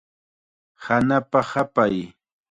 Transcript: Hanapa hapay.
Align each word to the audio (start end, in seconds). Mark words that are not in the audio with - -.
Hanapa 0.85 1.39
hapay. 1.51 1.95